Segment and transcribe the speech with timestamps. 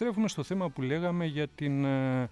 [0.00, 2.28] Τρέφουμε στο θέμα που λέγαμε για την ε,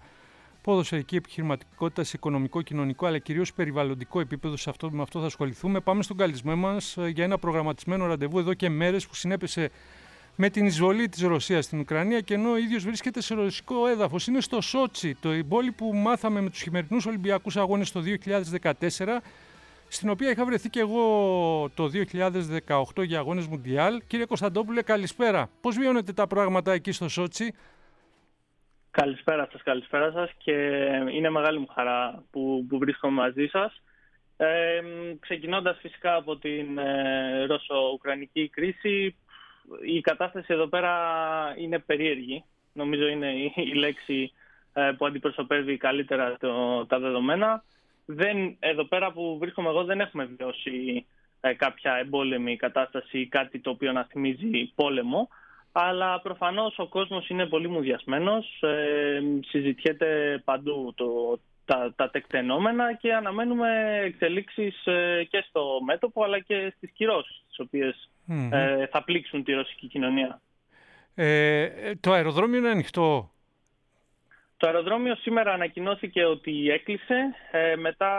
[0.61, 4.57] ποδοσφαιρική επιχειρηματικότητα σε οικονομικό, κοινωνικό αλλά κυρίως περιβαλλοντικό επίπεδο.
[4.57, 5.79] Σε αυτό, με αυτό θα ασχοληθούμε.
[5.79, 9.69] Πάμε στον καλισμένο μας ε, για ένα προγραμματισμένο ραντεβού εδώ και μέρες που συνέπεσε
[10.35, 14.27] με την εισβολή της Ρωσίας στην Ουκρανία και ενώ ο ίδιος βρίσκεται σε ρωσικό έδαφος.
[14.27, 19.21] Είναι στο Σότσι, το πόλη που μάθαμε με τους χειμερινούς Ολυμπιακούς Αγώνες το 2014
[19.89, 21.03] στην οποία είχα βρεθεί και εγώ
[21.75, 21.89] το
[22.95, 24.01] 2018 για αγώνες Μουντιάλ.
[24.07, 25.49] Κύριε Κωνσταντόπουλε, καλησπέρα.
[25.61, 27.53] Πώς βιώνετε τα πράγματα εκεί στο Σότσι;
[28.91, 30.51] Καλησπέρα σας, καλησπέρα σας και
[31.11, 33.81] είναι μεγάλη μου χαρά που, που βρίσκομαι μαζί σας.
[34.37, 34.81] Ε,
[35.19, 39.15] ξεκινώντας φυσικά από την ε, Ρώσο-Ουκρανική κρίση,
[39.85, 40.93] η κατάσταση εδώ πέρα
[41.57, 42.43] είναι περίεργη.
[42.73, 44.31] Νομίζω είναι η, λέξη
[44.73, 47.63] ε, που αντιπροσωπεύει καλύτερα το, τα δεδομένα
[48.11, 51.05] δεν, εδώ πέρα που βρίσκομαι εγώ δεν έχουμε βιώσει
[51.41, 55.29] ε, κάποια εμπόλεμη κατάσταση ή κάτι το οποίο να θυμίζει πόλεμο.
[55.71, 63.13] Αλλά προφανώς ο κόσμος είναι πολύ μουδιασμένος, ε, συζητιέται παντού το, τα, τα τεκτενόμενα και
[63.13, 68.09] αναμένουμε εξελίξεις ε, και στο μέτωπο αλλά και στις κυρώσεις τις οποιες
[68.51, 70.41] ε, θα πλήξουν τη ρωσική κοινωνία.
[71.15, 73.31] Ε, το αεροδρόμιο είναι ανοιχτό;
[74.59, 78.11] Το αεροδρόμιο σήμερα ανακοινώθηκε ότι έκλεισε, ε, μετά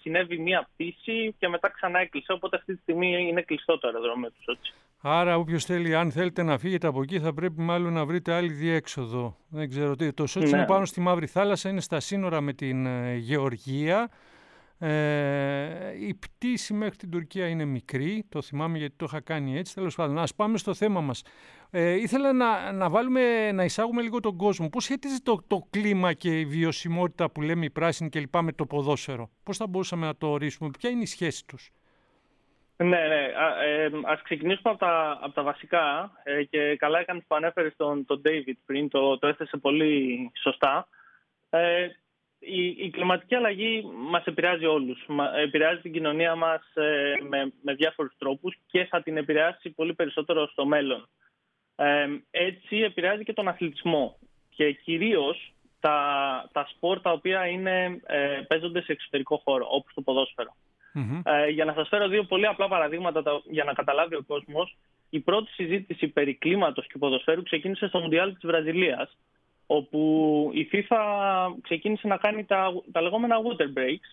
[0.00, 4.28] συνέβη μία πτήση και μετά ξανά έκλεισε, οπότε αυτή τη στιγμή είναι κλειστό το αεροδρόμιο
[4.28, 4.72] του Σότσι.
[5.00, 8.52] Άρα όποιος θέλει, αν θέλετε να φύγετε από εκεί θα πρέπει μάλλον να βρείτε άλλη
[8.52, 9.36] διέξοδο.
[9.48, 10.12] Δεν ξέρω τι.
[10.12, 10.56] Το Σότσι ναι.
[10.56, 14.08] είναι πάνω στη Μαύρη Θάλασσα, είναι στα σύνορα με την ε, Γεωργία.
[14.78, 19.74] Ε, η πτήση μέχρι την Τουρκία είναι μικρή, το θυμάμαι γιατί το είχα κάνει έτσι.
[19.74, 21.22] Τέλος πάντων, ας πάμε στο θέμα μας.
[21.72, 24.68] Ε, ήθελα να, να, βάλουμε, να εισάγουμε λίγο τον κόσμο.
[24.68, 28.36] Πώς σχετίζει το, το κλίμα και η βιωσιμότητα που λέμε η πράσινη κλπ.
[28.36, 31.70] με το ποδόσφαιρο; Πώς θα μπορούσαμε να το ορίσουμε, ποια είναι η σχέση τους;
[32.76, 33.32] Ναι, ναι.
[33.36, 37.76] Α, ε, ας ξεκινήσουμε από τα, από τα βασικά ε, και καλά έκανες που ανέφερες
[37.76, 40.88] τον, τον David πριν, το, το έθεσε πολύ σωστά.
[41.50, 41.88] Ε,
[42.38, 45.06] η, η κλιματική αλλαγή μας επηρεάζει όλους.
[45.42, 50.46] Επηρεάζει την κοινωνία μας ε, με, με διάφορους τρόπους και θα την επηρεάσει πολύ περισσότερο
[50.46, 51.08] στο μέλλον.
[51.82, 54.16] Ε, έτσι επηρεάζει και τον αθλητισμό
[54.50, 55.98] και κυρίως τα,
[56.52, 60.54] τα σπορ τα οποία είναι, ε, παίζονται σε εξωτερικό χώρο, όπως το ποδοσφαιρο
[61.24, 64.76] Ε, για να σας φέρω δύο πολύ απλά παραδείγματα για να καταλάβει ο κόσμος,
[65.10, 69.16] η πρώτη συζήτηση περί κλίματος και ποδοσφαίρου ξεκίνησε στο Μουντιάλ της Βραζιλίας,
[69.66, 70.98] όπου η FIFA
[71.62, 74.10] ξεκίνησε να κάνει τα, τα λεγόμενα water breaks.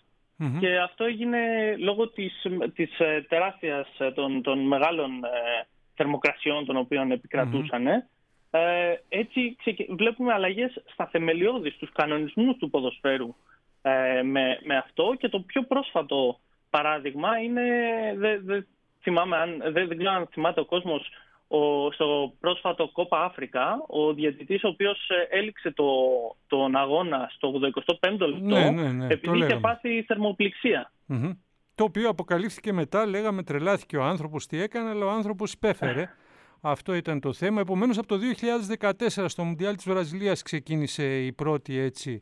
[0.59, 1.39] Και αυτό έγινε
[1.77, 5.67] λόγω της, της ε, τεράστιας ε, των, των μεγάλων ε,
[5.97, 7.87] θερμοκρασιών των οποίων επικρατούσαν.
[7.87, 8.03] Ε,
[9.09, 9.55] έτσι
[9.89, 13.35] βλέπουμε αλλαγές στα θεμελιώδη, στους κανονισμούς του ποδοσφαίρου
[14.23, 15.15] με, με αυτό.
[15.19, 17.61] Και το πιο πρόσφατο παράδειγμα είναι,
[18.43, 18.67] δεν,
[19.01, 21.09] θυμάμαι αν, δεν, δεν ξέρω αν θυμάται ο κόσμος
[21.47, 25.85] ο, στο πρόσφατο Κόπα Αφρικα, ο διαιτητής ο οποίος ε, έληξε το,
[26.47, 30.05] τον αγώνα στο 85ο λεπτό ναι, ναι, ναι, επειδή είχε πάθει
[31.77, 36.09] Το οποίο αποκαλύφθηκε μετά, λέγαμε τρελάθηκε ο άνθρωπος τι έκανε, αλλά ο άνθρωπος υπέφερε.
[36.61, 37.61] Αυτό ήταν το θέμα.
[37.61, 38.19] Επομένως από το
[39.07, 42.21] 2014 στο Μουντιάλ της Βραζιλίας ξεκίνησε η πρώτη έτσι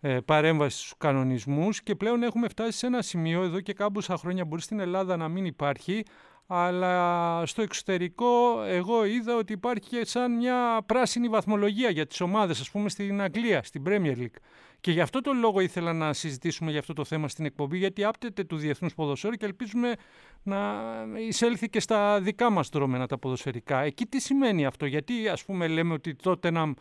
[0.00, 4.44] ε, παρέμβαση στους κανονισμούς και πλέον έχουμε φτάσει σε ένα σημείο εδώ και κάμποσα χρόνια
[4.44, 6.02] μπορεί στην Ελλάδα να μην υπάρχει
[6.46, 12.60] αλλά στο εξωτερικό εγώ είδα ότι υπάρχει και σαν μια πράσινη βαθμολογία για τις ομάδες,
[12.60, 14.38] ας πούμε στην Αγγλία, στην Premier League.
[14.80, 18.04] Και γι' αυτό το λόγο ήθελα να συζητήσουμε για αυτό το θέμα στην εκπομπή, γιατί
[18.04, 19.94] άπτεται του Διεθνούς Ποδοσφαίρου και ελπίζουμε
[20.42, 20.82] να
[21.26, 23.80] εισέλθει και στα δικά μας δρόμενα τα ποδοσφαιρικά.
[23.80, 26.74] Εκεί τι σημαίνει αυτό, γιατί ας πούμε λέμε ότι τότε να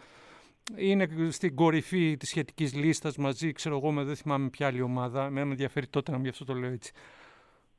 [0.76, 5.30] είναι στην κορυφή της σχετικής λίστας μαζί, ξέρω εγώ, με δεν θυμάμαι ποια άλλη ομάδα,
[5.30, 6.92] με ενδιαφέρει τότε να γι' αυτό το λέω έτσι.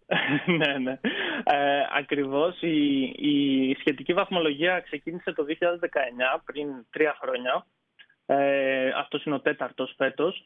[0.58, 0.98] ναι, ναι.
[1.44, 2.62] Ε, ακριβώς.
[2.62, 5.54] Η, η σχετική βαθμολογία ξεκίνησε το 2019,
[6.44, 7.66] πριν τρία χρόνια.
[8.26, 10.42] Ε, αυτός είναι ο τέταρτος φέτος.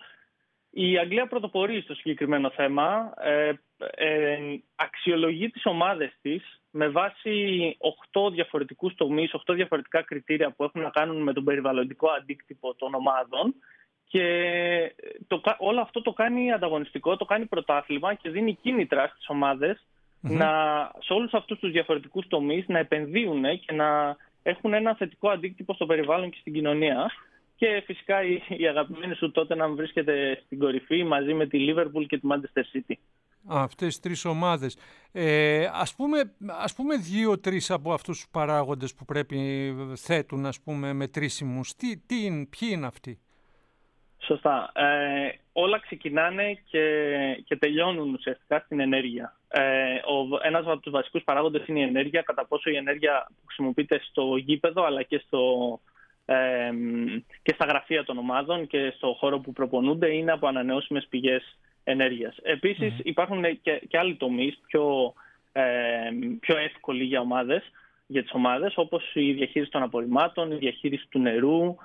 [0.71, 3.15] Η Αγγλία πρωτοπορεί στο συγκεκριμένο θέμα.
[3.19, 3.53] Ε,
[3.95, 4.39] ε,
[4.75, 7.77] αξιολογεί τις ομάδες της με βάση
[8.13, 12.95] 8 διαφορετικούς τομείς, 8 διαφορετικά κριτήρια που έχουν να κάνουν με τον περιβαλλοντικό αντίκτυπο των
[12.95, 13.55] ομάδων
[14.09, 14.25] και
[15.27, 19.87] το, όλο αυτό το κάνει ανταγωνιστικό, το κάνει πρωτάθλημα και δίνει κίνητρα στις ομαδες
[20.21, 20.49] να,
[20.99, 25.87] σε όλους αυτούς τους διαφορετικούς τομείς να επενδύουν και να έχουν ένα θετικό αντίκτυπο στο
[25.87, 27.11] περιβάλλον και στην κοινωνία.
[27.57, 32.07] Και φυσικά η, η αγαπημένη σου τότε να βρίσκεται στην κορυφή μαζί με τη Liverpool
[32.07, 32.95] και τη Manchester City.
[33.47, 34.79] Αυτές τις τρεις ομάδες.
[35.13, 39.39] Ε, ας πούμε, ας πούμε δύο-τρεις από αυτούς τους παράγοντες που πρέπει
[39.97, 41.75] θέτουν ας πούμε μετρήσιμους.
[41.75, 43.19] Τι, τι, ποιοι είναι αυτοί;
[44.29, 44.71] Σωστά.
[44.75, 46.85] Ε, όλα ξεκινάνε και,
[47.45, 49.37] και τελειώνουν ουσιαστικά στην ενέργεια.
[49.49, 53.47] Ε, ο, ένας από τους βασικούς παράγοντες είναι η ενέργεια, κατά πόσο η ενέργεια που
[53.47, 55.43] χρησιμοποιείται στο γήπεδο αλλά και στο,
[57.43, 62.37] και στα γραφεία των ομάδων και στο χώρο που προπονούνται είναι από ανανεώσιμες πηγές ενέργειας.
[63.03, 65.15] υπάρχουν και, και άλλοι τομείς πιο,
[66.41, 67.63] πιο εύκολοι για ομάδες,
[68.07, 71.77] για τις ομάδες όπως η διαχείριση των απορριμμάτων, η διαχείριση του νερού, ε,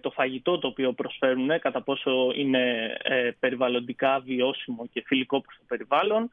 [0.00, 5.64] το φαγητό το οποίο προσφέρουν, κατά πόσο είναι ε, περιβαλλοντικά βιώσιμο και φιλικό προς το
[5.68, 6.30] περιβάλλον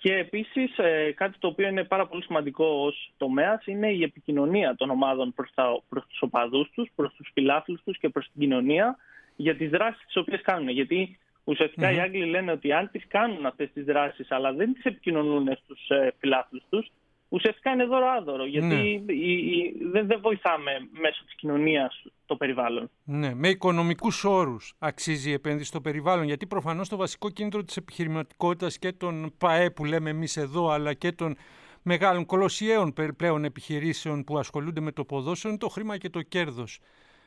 [0.00, 4.74] και επίσης ε, κάτι το οποίο είναι πάρα πολύ σημαντικό ως τομέας είναι η επικοινωνία
[4.76, 8.40] των ομάδων προς, τα, προς τους οπαδούς τους, προς τους φιλάθλους τους και προς την
[8.40, 8.96] κοινωνία
[9.36, 10.68] για τις δράσεις τις οποίες κάνουν.
[10.68, 14.84] Γιατί ουσιαστικά οι Άγγλοι λένε ότι αν τις κάνουν αυτές τις δράσεις αλλά δεν τις
[14.84, 16.90] επικοινωνούν στους ε, φιλάθλους τους,
[17.28, 19.90] ουσιαστικά είναι δώρο άδωρο, γιατί ναι.
[19.90, 22.90] δεν, δεν βοηθάμε μέσω της κοινωνίας το περιβάλλον.
[23.04, 27.76] Ναι, με οικονομικούς όρους αξίζει η επένδυση στο περιβάλλον, γιατί προφανώς το βασικό κίνητρο της
[27.76, 31.36] επιχειρηματικότητας και των ΠΑΕ που λέμε εμείς εδώ, αλλά και των
[31.82, 36.78] μεγάλων κολοσιαίων πλέον επιχειρήσεων που ασχολούνται με το ποδόσφαιρο είναι το χρήμα και το κέρδος.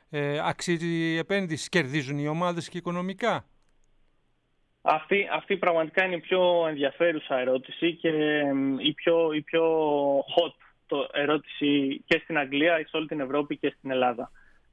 [0.10, 3.46] Ε, αξίζει η επένδυση, κερδίζουν οι ομάδες και οικονομικά.
[4.82, 8.10] Αυτή, αυτή πραγματικά είναι η πιο ενδιαφέρουσα ερώτηση και
[8.80, 9.66] η πιο, η πιο
[10.18, 10.54] hot
[10.88, 14.32] το ερώτηση και στην Αγγλία, σε όλη την Ευρώπη και στην Ελλάδα.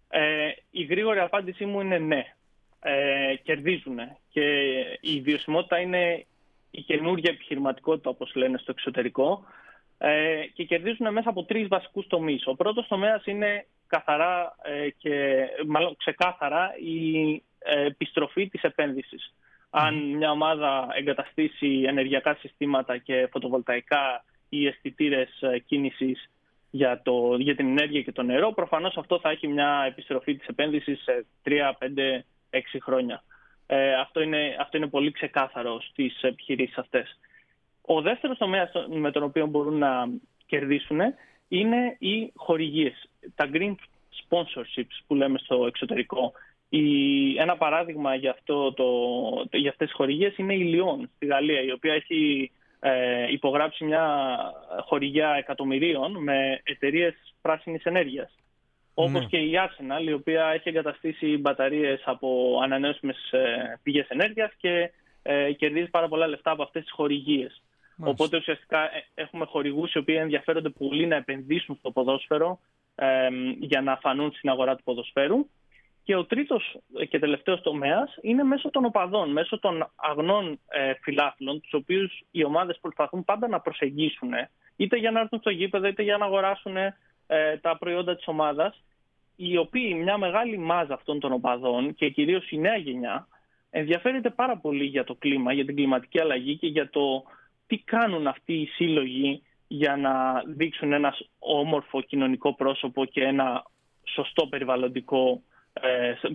[0.09, 2.33] Ε, η γρήγορη απάντησή μου είναι ναι.
[2.81, 6.27] Ε, κερδίζουν και η βιωσιμότητα είναι
[6.71, 9.45] η καινούργια επιχειρηματικότητα όπως λένε στο εξωτερικό
[9.99, 12.47] ε, και κερδίζουν μέσα από τρεις βασικούς τομείς.
[12.47, 19.33] Ο πρώτος τομέας είναι καθαρά ε, και μάλλον ξεκάθαρα η ε, επιστροφή της επένδυσης
[19.71, 26.31] αν μια ομάδα εγκαταστήσει ενεργειακά συστήματα και φωτοβολταϊκά ή αισθητήρες ε, κίνησης
[26.71, 30.47] για, το, για την ενέργεια και το νερό, προφανώς αυτό θα έχει μια επιστροφή της
[30.47, 33.23] επένδυσης σε 3, 5, 6 χρόνια.
[33.67, 37.19] Ε, αυτό, είναι, αυτό είναι πολύ ξεκάθαρο στις επιχειρήσεις αυτές.
[37.83, 40.09] Ο δεύτερος τομέας με τον οποίο μπορούν να
[40.47, 41.01] κερδίσουν
[41.49, 43.75] είναι οι χορηγίες, τα green
[44.23, 46.33] sponsorships που λέμε στο εξωτερικό.
[46.69, 46.85] Η,
[47.39, 48.87] ένα παράδειγμα για, αυτό το,
[49.51, 52.51] για αυτές τις χορηγίες είναι η Λιόν στη Γαλλία, η οποία έχει
[52.81, 54.37] ε, υπογράψει μια
[54.85, 58.35] χορηγία εκατομμυρίων με εταιρείες πράσινης ενέργειας.
[58.95, 59.27] Όπως ναι.
[59.27, 64.91] και η Arsenal, η οποία έχει εγκαταστήσει μπαταρίες από ανανεώσιμες ε, πηγές ενέργειας και
[65.23, 67.63] ε, κερδίζει πάρα πολλά λεφτά από αυτές τις χορηγίες.
[68.01, 72.61] Οπότε ουσιαστικά ε, έχουμε χορηγούς οι οποίοι ενδιαφέρονται πολύ να επενδύσουν στο ποδόσφαιρο
[72.95, 73.29] ε,
[73.59, 75.47] για να φανούν στην αγορά του ποδοσφαίρου.
[76.09, 76.77] Και ο τρίτος
[77.09, 82.45] και τελευταίος τομέας είναι μέσω των οπαδών, μέσω των αγνών ε, φιλάθλων, τους οποίους οι
[82.45, 84.31] ομάδες προσπαθούν πάντα να προσεγγίσουν,
[84.77, 88.83] είτε για να έρθουν στο γήπεδο, είτε για να αγοράσουν ε, τα προϊόντα της ομάδας,
[89.37, 93.29] οι οποίοι μια μεγάλη μάζα αυτών των οπαδών και κυρίως η νέα γενιά
[93.71, 97.25] ενδιαφέρεται πάρα πολύ για το κλίμα, για την κλιματική αλλαγή και για το
[97.67, 103.65] τι κάνουν αυτοί οι σύλλογοι για να δείξουν ένα όμορφο κοινωνικό πρόσωπο και ένα
[104.05, 105.43] σωστό περιβαλλοντικό ε,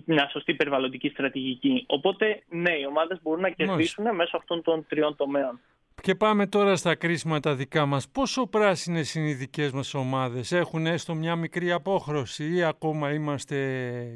[0.04, 1.84] μια σωστή περιβαλλοντική στρατηγική.
[1.88, 5.60] Οπότε, ναι, οι ομάδες μπορούν να κερδίσουν μέσω αυτών των τριών τομέων.
[6.02, 8.08] Και πάμε τώρα στα κρίσιμα τα δικά μας.
[8.08, 13.56] Πόσο πράσινες είναι οι δικές μας ομάδες; Έχουν έστω μια μικρή απόχρωση ή ακόμα είμαστε,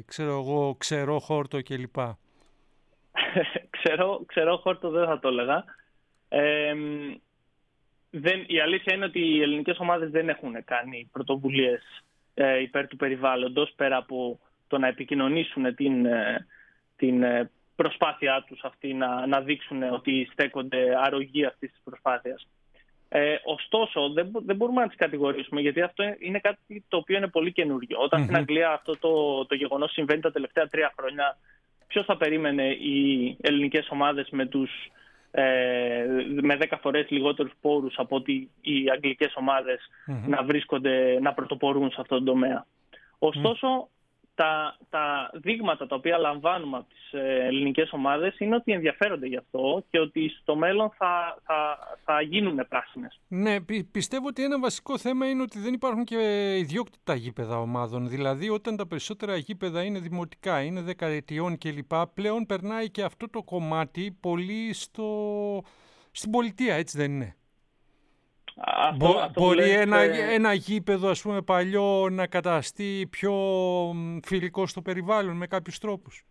[0.07, 1.95] ξέρω εγώ, ξερό χόρτο κλπ;
[3.77, 5.63] ξερό, ξερό χόρτο δεν θα το έλεγα.
[6.29, 6.73] Ε,
[8.09, 12.03] δεν, η αλήθεια είναι ότι οι ελληνικές ομάδες δεν έχουν κάνει πρωτοβουλίες
[12.33, 14.39] ε, υπέρ του περιβάλλοντος πέρα από
[14.69, 16.47] το να επικοινωνήσουν την, ε,
[16.95, 22.47] την ε, προσπάθειά τους αυτή να, να δείξουν ότι στέκονται αρρωγοί αυτής της προσπάθειας.
[23.09, 27.27] Ε, ωστόσο, δεν, δεν μπορούμε να τις κατηγορήσουμε γιατί αυτό είναι κάτι το οποίο είναι
[27.27, 27.97] πολύ καινούργιο.
[28.23, 31.37] στην Αγγλία αυτό το, το γεγονός συμβαίνει τα τελευταία τρία χρόνια,
[31.87, 34.71] ποιος θα περίμενε οι ελληνικές ομάδες με, τους,
[35.31, 36.05] ε,
[36.41, 39.33] με 10 φορές λιγότερους πόρους από ότι οι αγγλικές
[40.27, 42.65] να βρίσκονται, να πρωτοπορούν σε αυτόν τον τομέα.
[43.19, 43.89] Ωστόσο,
[44.39, 49.37] τα, τα δείγματα τα οποία λαμβάνουμε από τις ε, ελληνικές ομάδες είναι ότι ενδιαφέρονται γι'
[49.37, 53.19] αυτό και ότι στο μέλλον θα, θα, θα γίνουν πράσινες.
[53.27, 53.55] Ναι,
[53.91, 56.17] πιστεύω ότι ένα βασικό θέμα είναι ότι δεν υπάρχουν και
[56.57, 58.09] ιδιόκτητα γήπεδα ομάδων.
[58.09, 61.91] Δηλαδή όταν τα περισσότερα γήπεδα είναι δημοτικά, είναι δεκαετιών κλπ.
[62.13, 65.07] Πλέον περνάει και αυτό το κομμάτι πολύ στο...
[66.11, 67.35] στην πολιτεία, έτσι δεν είναι;
[68.55, 69.99] Αυτό, μπορεί ένα,
[70.31, 73.33] ένα γήπεδο ας πούμε παλιό να καταστεί πιο
[74.25, 76.23] φιλικό στο περιβάλλον με κάποιους τρόπους.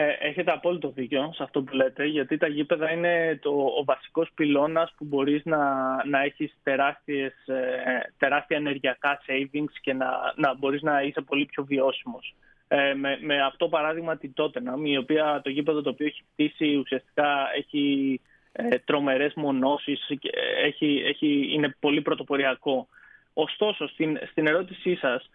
[0.00, 4.30] Ε, έχετε απόλυτο δίκιο σε αυτό που λέτε, γιατί τα γήπεδα είναι το, ο βασικός
[4.34, 5.58] πυλώνας που μπορείς να,
[6.06, 11.64] να έχεις τεράστιες, ε, τεράστια ενεργειακά savings και να, να μπορείς να είσαι πολύ πιο
[11.64, 12.34] βιώσιμος.
[12.68, 16.76] Ε, με, με αυτό παράδειγμα την Tottenham, η οποία το γήπεδο το οποίο έχει χτίσει
[16.76, 18.20] ουσιαστικά έχει
[18.52, 20.08] ε, τρομερές μονώσεις,
[20.64, 22.88] έχει, έχει, είναι πολύ πρωτοποριακό.
[23.34, 25.30] Ωστόσο, στην, στην ερώτησή σας,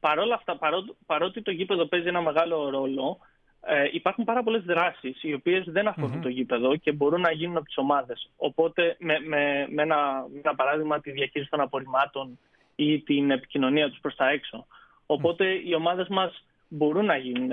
[0.00, 0.58] παρόλα αυτά,
[1.06, 3.18] παρότι το γήπεδο παίζει ένα μεγάλο ρόλο,
[3.66, 7.56] ε, υπάρχουν πάρα πολλές δράσεις οι οποίες δεν αφορουν το γήπεδο και μπορούν να γίνουν
[7.56, 8.30] από τις ομάδες.
[8.36, 12.38] Οπότε, με, με, με, ένα, ένα παράδειγμα, τη διαχείριση των απορριμμάτων
[12.76, 14.66] ή την επικοινωνία τους προς τα έξω.
[15.06, 17.50] Οπότε, οι ομάδες μας μπορούν να γίνουν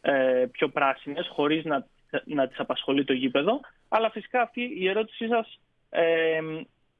[0.00, 1.86] ε, πιο πράσινες χωρίς να,
[2.24, 3.60] να τις απασχολεί το γήπεδο.
[3.88, 6.40] Αλλά φυσικά αυτή η ερώτησή σας ε,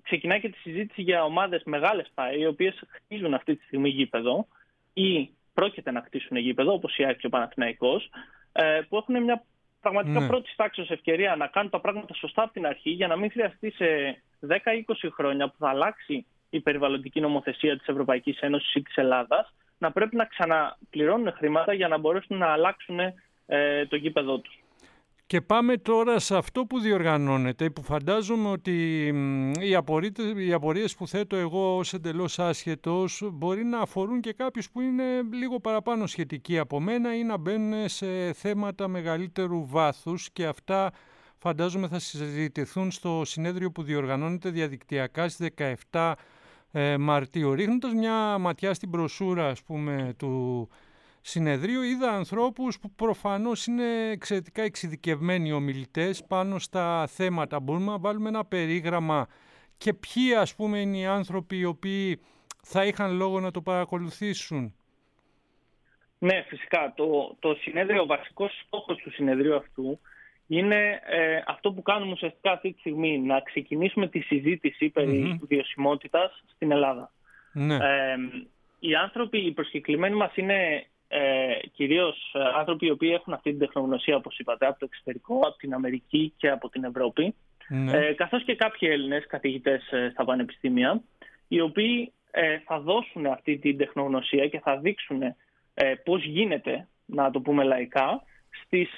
[0.03, 4.47] ξεκινάει και τη συζήτηση για ομάδες μεγάλες ΠΑΕ, οι οποίες χτίζουν αυτή τη στιγμή γήπεδο
[4.93, 8.11] ή πρόκειται να χτίσουν γήπεδο, όπως η ΑΕΚ και ο Παναθηναϊκός,
[8.53, 9.45] ε, που έχουν μια
[9.81, 10.27] πραγματικά ναι.
[10.27, 13.71] πρώτης τάξης ευκαιρία να κάνουν τα πράγματα σωστά από την αρχή για να μην χρειαστεί
[13.71, 13.87] σε
[14.49, 14.57] 10-20
[15.13, 20.17] χρόνια που θα αλλάξει η περιβαλλοντική νομοθεσία της Ευρωπαϊκής Ένωσης ή της Ελλάδας να πρέπει
[20.17, 22.99] να ξαναπληρώνουν χρήματα για να μπορέσουν να αλλάξουν
[23.47, 24.62] ε, το γήπεδό τους.
[25.33, 29.07] Και πάμε τώρα σε αυτό που διοργανώνεται, που φαντάζομαι ότι
[29.61, 29.71] οι,
[30.37, 35.05] οι απορίες που θέτω εγώ ως εντελώς άσχετος μπορεί να αφορούν και κάποιους που είναι
[35.33, 40.93] λίγο παραπάνω σχετικοί από μένα ή να μπαίνουν σε θέματα μεγαλύτερου βάθους και αυτά
[41.39, 45.49] φαντάζομαι θα συζητηθούν στο συνέδριο που διοργανώνεται διαδικτυακά στις
[45.91, 46.13] 17
[46.73, 47.55] ε, Μαρτίου.
[47.55, 50.69] Ρίχνοντας μια ματιά στην προσούρα ας πούμε, του
[51.23, 57.61] συνεδρίου είδα ανθρώπους που προφανώς είναι εξαιρετικά εξειδικευμένοι ομιλητές πάνω στα θέματα.
[57.61, 59.29] Μπορούμε να βάλουμε ένα περίγραμμα
[59.79, 62.21] και ποιοι ας πούμε είναι οι άνθρωποι οι οποίοι
[62.63, 64.75] θα είχαν λόγο να το παρακολουθήσουν;
[66.19, 66.93] Ναι, φυσικά.
[66.97, 70.01] Το, το συνέδριο, ο βασικός στόχος του συνεδρίου αυτού
[70.47, 75.47] είναι ε, αυτό που κάνουμε ουσιαστικά αυτή τη στιγμή, να ξεκινήσουμε τη συζήτηση περί mm
[75.49, 77.13] βιωσιμότητας στην Ελλάδα.
[77.53, 77.75] Ναι.
[77.75, 78.17] Ε,
[78.79, 83.59] οι άνθρωποι, οι προσκεκλημένοι μας είναι ε, κυρίως ε, άνθρωποι οι οποίοι έχουν αυτή την
[83.59, 87.35] τεχνογνωσία, όπως είπατε, από το εξωτερικό, από την Αμερική και από την Ευρώπη,
[87.69, 87.99] ναι.
[87.99, 91.03] ε, καθώς και κάποιοι Έλληνες καθηγητές ε, στα πανεπιστήμια,
[91.49, 95.23] οι οποίοι ε, θα δώσουν αυτή την τεχνογνωσία και θα δείξουν
[95.75, 98.23] ε, πώς γίνεται, να το πούμε λαϊκά,
[98.65, 98.91] στις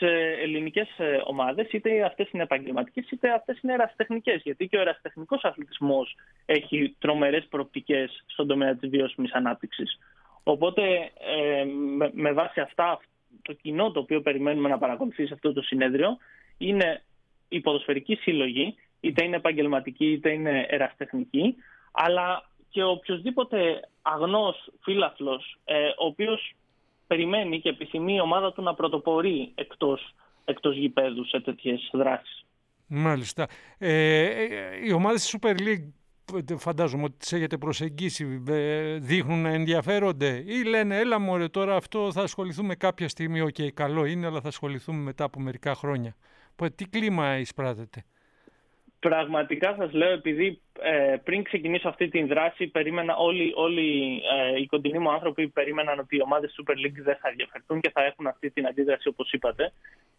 [0.42, 0.88] ελληνικές
[1.24, 6.16] ομάδες, είτε αυτές είναι επαγγελματικές, είτε αυτές είναι ερασιτεχνικές, γιατί και ο ερασιτεχνικός αθλητισμός
[6.46, 9.98] έχει τρομερές προοπτικές στον τομέα της βιώσιμης ανάπτυξης.
[10.44, 10.82] Οπότε
[11.36, 11.64] ε,
[12.12, 13.00] με, βάση αυτά
[13.42, 16.16] το κοινό το οποίο περιμένουμε να παρακολουθήσει αυτό το συνέδριο
[16.58, 17.02] είναι
[17.48, 21.54] η ποδοσφαιρική σύλλογη, είτε είναι επαγγελματική είτε είναι εραστεχνική,
[21.92, 26.54] αλλά και οποιοδήποτε αγνός φίλαθλος, ε, ο οποίος
[27.06, 32.44] περιμένει και επιθυμεί η ομάδα του να πρωτοπορεί εκτός, εκτός γηπέδου σε τέτοιες δράσεις.
[32.86, 33.48] Μάλιστα.
[33.78, 35.92] Ε, ε η ομάδα της Super League
[36.56, 42.12] φαντάζομαι ότι τις έχετε προσεγγίσει, ε, δείχνουν να ενδιαφέρονται ή λένε έλα μωρέ τώρα αυτό
[42.12, 46.16] θα ασχοληθούμε κάποια στιγμή, okay, okay, καλό είναι αλλά θα ασχοληθούμε μετά από μερικά χρόνια.
[46.74, 48.04] Τι κλίμα εισπράττετε;
[48.98, 54.20] Πραγματικά σας λέω, επειδή ε, πριν ξεκινήσω αυτή την δράση, περίμενα όλοι, όλοι
[54.54, 57.90] ε, οι κοντινοί μου άνθρωποι περίμεναν ότι οι ομάδες Super League δεν θα ενδιαφερθούν και
[57.90, 59.72] θα έχουν αυτή την αντίδραση όπως είπατε.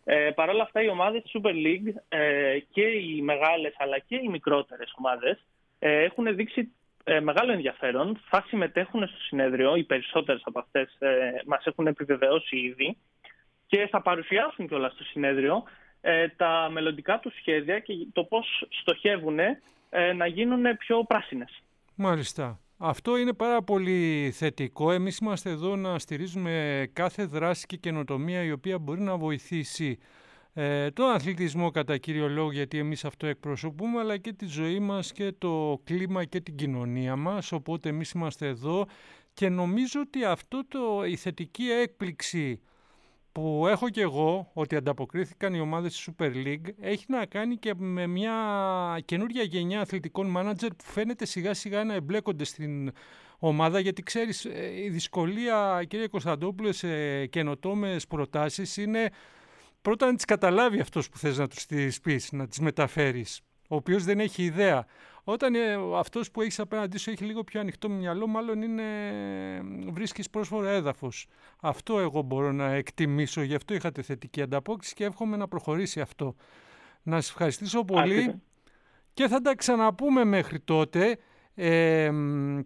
[0.04, 4.28] Ε, Παρ' όλα αυτά οι ομάδες Super League ε, και οι μεγάλες αλλά και οι
[4.28, 6.72] μικρότερες ομάδες ε, έχουν δείξει
[7.04, 8.20] ε, μεγάλο ενδιαφέρον.
[8.30, 12.98] Θα συμμετέχουν στο συνέδριο, οι περισσότερες από αυτές ε, μας έχουν επιβεβαιώσει ήδη
[13.68, 15.64] και θα παρουσιάσουν κιόλας στο συνέδριο
[16.36, 19.40] τα μελλοντικά τους σχέδια και το πώς στοχεύουν
[20.16, 21.62] να γίνουν πιο πράσινες.
[21.96, 22.60] Μάλιστα.
[22.78, 24.92] Αυτό είναι πάρα πολύ θετικό.
[24.92, 30.00] Εμείς είμαστε εδώ να στηρίζουμε κάθε δράση και καινοτομία η οποία μπορεί να βοηθήσει
[30.58, 35.12] ε, τον αθλητισμό κατά κύριο λόγο γιατί εμείς αυτό εκπροσωπούμε αλλά και τη ζωή μας
[35.12, 38.86] και το κλίμα και την κοινωνία μας οπότε εμείς είμαστε εδώ
[39.34, 42.62] και νομίζω ότι αυτό το, η θετική έκπληξη
[43.32, 47.74] που έχω και εγώ ότι ανταποκρίθηκαν οι ομάδες της Super League έχει να κάνει και
[47.78, 48.34] με μια
[49.06, 52.92] καινούργια γενιά αθλητικών μάνατζερ που φαίνεται σιγά σιγά να εμπλέκονται στην
[53.40, 59.10] ομάδα γιατί ξέρεις ε, η δυσκολία κύριε Κωνσταντόπουλε σε καινοτόμες προτάσεις είναι
[59.86, 63.76] πρώτα να τις καταλάβει αυτός που θες να τους τις πεις, να τις μεταφέρεις, ο
[63.76, 64.86] οποίος δεν έχει ιδέα.
[65.24, 68.84] Όταν ε, αυτός που έχεις απέναντί σου έχει λίγο πιο ανοιχτό μυαλό, μάλλον είναι,
[69.92, 71.28] βρίσκεις πρόσφορο έδαφος.
[71.62, 76.36] Αυτό εγώ μπορώ να εκτιμήσω, γι' αυτό είχατε θετική ανταπόκριση και εύχομαι να προχωρήσει αυτό.
[77.04, 78.42] Να σας ευχαριστήσω πολύ
[79.14, 81.18] και θα τα ξαναπούμε μέχρι τότε.
[81.56, 82.12] Ε,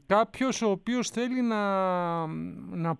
[0.05, 2.93] κάποιος ο οποίος θέλει να, να ε,